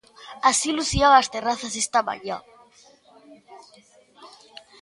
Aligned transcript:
Así 0.49 0.69
lucían 0.73 1.11
as 1.15 1.29
terrazas 1.35 1.73
esta 1.83 1.99
mañá. 2.09 2.37